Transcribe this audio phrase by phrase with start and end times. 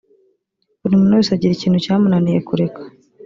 [0.81, 2.81] Buri muntu wese agira ikintu cyamunaniye kureka